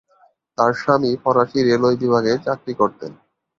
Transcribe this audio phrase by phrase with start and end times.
[0.57, 3.11] তার স্বামী ফরাসি রেলওয়ে বিভাগে চাকরি করতেন।